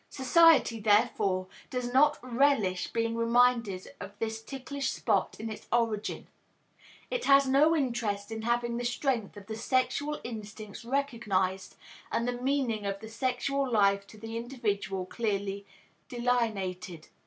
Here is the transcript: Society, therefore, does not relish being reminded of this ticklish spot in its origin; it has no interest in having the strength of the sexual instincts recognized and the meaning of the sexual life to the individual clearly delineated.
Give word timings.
Society, 0.09 0.79
therefore, 0.79 1.45
does 1.69 1.93
not 1.93 2.17
relish 2.23 2.87
being 2.87 3.15
reminded 3.15 3.87
of 3.99 4.17
this 4.17 4.41
ticklish 4.41 4.89
spot 4.89 5.35
in 5.39 5.47
its 5.47 5.67
origin; 5.71 6.27
it 7.11 7.25
has 7.25 7.47
no 7.47 7.75
interest 7.75 8.31
in 8.31 8.41
having 8.41 8.77
the 8.77 8.83
strength 8.83 9.37
of 9.37 9.45
the 9.45 9.55
sexual 9.55 10.19
instincts 10.23 10.83
recognized 10.83 11.75
and 12.11 12.27
the 12.27 12.31
meaning 12.33 12.83
of 12.83 12.99
the 12.99 13.09
sexual 13.09 13.69
life 13.71 14.07
to 14.07 14.17
the 14.17 14.35
individual 14.37 15.05
clearly 15.05 15.67
delineated. 16.09 17.09